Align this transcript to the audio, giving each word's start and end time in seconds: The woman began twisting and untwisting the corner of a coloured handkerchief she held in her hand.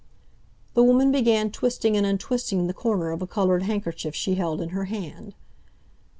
The 0.73 0.81
woman 0.83 1.11
began 1.11 1.51
twisting 1.51 1.95
and 1.95 2.07
untwisting 2.07 2.65
the 2.65 2.73
corner 2.73 3.11
of 3.11 3.21
a 3.21 3.27
coloured 3.27 3.61
handkerchief 3.61 4.15
she 4.15 4.33
held 4.33 4.59
in 4.59 4.69
her 4.69 4.85
hand. 4.85 5.35